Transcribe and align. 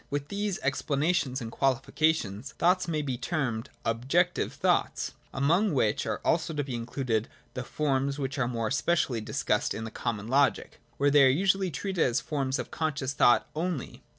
24.] 0.09 0.09
With 0.09 0.27
these 0.29 0.57
explanations 0.63 1.41
and 1.41 1.51
qualifications, 1.51 2.53
thoughts 2.53 2.87
may 2.87 3.03
be 3.03 3.19
termed 3.19 3.69
Objective 3.85 4.51
Thoughts,— 4.51 5.13
among 5.47 5.75
which 5.75 6.07
are 6.07 6.19
also 6.25 6.55
to 6.55 6.63
be 6.63 6.73
included 6.73 7.27
the 7.53 7.63
forms 7.63 8.17
which 8.17 8.39
are 8.39 8.47
more 8.47 8.67
especially 8.69 9.21
discussed 9.21 9.75
in 9.75 9.83
the 9.83 9.91
common 9.91 10.27
logic, 10.27 10.79
where 10.97 11.11
they 11.11 11.23
are 11.23 11.27
usually 11.29 11.69
treated 11.69 12.03
as 12.03 12.19
forms 12.19 12.57
of 12.57 12.71
conscious 12.71 13.13
thought 13.13 13.47
only. 13.55 14.01